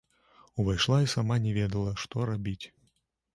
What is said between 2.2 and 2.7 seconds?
рабіць.